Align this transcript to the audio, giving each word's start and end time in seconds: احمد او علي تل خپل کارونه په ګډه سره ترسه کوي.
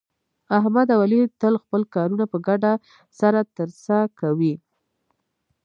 احمد 0.57 0.87
او 0.95 0.99
علي 1.05 1.21
تل 1.41 1.53
خپل 1.63 1.81
کارونه 1.95 2.25
په 2.31 2.37
ګډه 2.47 2.73
سره 3.19 3.39
ترسه 3.57 3.97
کوي. 4.19 4.53